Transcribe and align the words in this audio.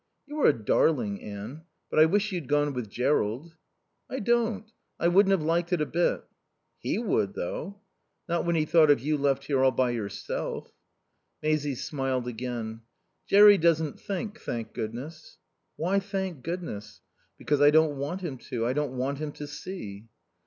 "You 0.25 0.39
are 0.41 0.47
a 0.47 0.51
darling, 0.63 1.21
Anne; 1.21 1.61
but 1.91 1.99
I 1.99 2.05
wish 2.07 2.31
you'd 2.31 2.47
gone 2.47 2.73
with 2.73 2.89
Jerrold." 2.89 3.55
"I 4.09 4.17
don't. 4.17 4.65
I 4.99 5.07
wouldn't 5.07 5.29
have 5.29 5.43
liked 5.43 5.71
it 5.73 5.79
a 5.79 5.85
bit." 5.85 6.23
"He 6.79 6.97
would, 6.97 7.35
though." 7.35 7.81
"Not 8.27 8.43
when 8.43 8.55
he 8.55 8.65
thought 8.65 8.89
of 8.89 8.99
you 8.99 9.15
left 9.15 9.43
here 9.45 9.63
all 9.63 9.69
by 9.69 9.91
yourself." 9.91 10.71
Maisie 11.43 11.75
smiled 11.75 12.27
again. 12.27 12.81
"Jerry 13.27 13.59
doesn't 13.59 13.99
think, 13.99 14.39
thank 14.39 14.73
Goodness." 14.73 15.37
"Why 15.75 15.99
'thank 15.99 16.41
Goodness'?" 16.41 17.01
"Because 17.37 17.61
I 17.61 17.69
don't 17.69 17.95
want 17.97 18.21
him 18.21 18.39
to. 18.49 18.65
I 18.65 18.73
don't 18.73 18.93
want 18.97 19.19
him 19.19 19.31
to 19.33 19.45
see." 19.45 20.07